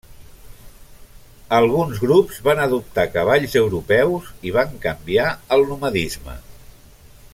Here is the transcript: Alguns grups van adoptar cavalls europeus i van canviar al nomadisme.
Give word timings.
Alguns 1.57 1.99
grups 2.05 2.39
van 2.47 2.61
adoptar 2.63 3.05
cavalls 3.17 3.53
europeus 3.63 4.33
i 4.49 4.55
van 4.57 4.75
canviar 4.87 5.27
al 5.57 5.67
nomadisme. 5.73 6.39